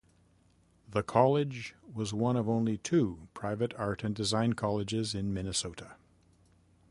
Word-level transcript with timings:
The 0.89 1.03
College 1.03 1.75
was 1.93 2.11
one 2.11 2.35
of 2.35 2.49
only 2.49 2.75
two 2.79 3.27
private 3.35 3.71
art 3.75 4.03
and 4.03 4.15
design 4.15 4.53
colleges 4.53 5.13
in 5.13 5.31
Minnesota. 5.31 5.95